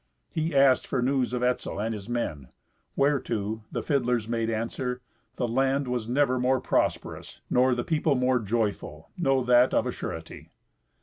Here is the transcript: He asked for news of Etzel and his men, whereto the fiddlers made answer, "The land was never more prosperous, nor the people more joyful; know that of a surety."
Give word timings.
He 0.31 0.55
asked 0.55 0.87
for 0.87 0.99
news 1.03 1.31
of 1.31 1.43
Etzel 1.43 1.79
and 1.79 1.93
his 1.93 2.09
men, 2.09 2.47
whereto 2.95 3.65
the 3.71 3.83
fiddlers 3.83 4.27
made 4.27 4.49
answer, 4.49 4.99
"The 5.35 5.47
land 5.47 5.87
was 5.87 6.09
never 6.09 6.39
more 6.39 6.59
prosperous, 6.59 7.41
nor 7.51 7.75
the 7.75 7.83
people 7.83 8.15
more 8.15 8.39
joyful; 8.39 9.11
know 9.15 9.43
that 9.43 9.75
of 9.75 9.85
a 9.85 9.91
surety." 9.91 10.49